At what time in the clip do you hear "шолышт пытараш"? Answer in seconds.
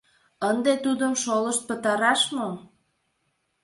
1.23-2.21